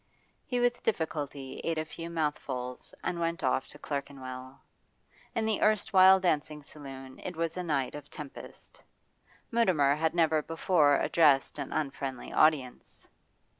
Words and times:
He 0.47 0.59
with 0.59 0.81
difficulty 0.81 1.61
ate 1.63 1.77
a 1.77 1.85
few 1.85 2.09
mouthfuls 2.09 2.91
and 3.03 3.19
went 3.19 3.43
off 3.43 3.67
to 3.67 3.77
Clerkenwell. 3.77 4.59
In 5.35 5.45
the 5.45 5.61
erstwhile 5.61 6.19
dancing 6.19 6.63
saloon 6.63 7.19
it 7.19 7.35
was 7.35 7.55
a 7.55 7.61
night 7.61 7.93
of 7.93 8.09
tempest. 8.09 8.81
Mutimer 9.51 9.93
had 9.97 10.15
never 10.15 10.41
before 10.41 10.97
addressed 10.97 11.59
an 11.59 11.71
unfriendly 11.71 12.33
audience. 12.33 13.07